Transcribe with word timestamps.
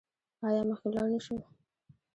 آیا 0.47 0.61
مخکې 0.69 0.89
لاړ 0.95 1.07
نشو؟ 1.13 1.35